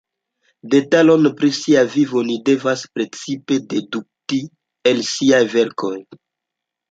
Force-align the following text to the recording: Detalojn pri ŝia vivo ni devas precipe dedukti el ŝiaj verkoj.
Detalojn 0.73 1.27
pri 1.41 1.49
ŝia 1.57 1.81
vivo 1.95 2.23
ni 2.29 2.37
devas 2.47 2.85
precipe 2.95 3.59
dedukti 3.73 4.41
el 4.93 5.03
ŝiaj 5.11 5.43
verkoj. 5.55 5.95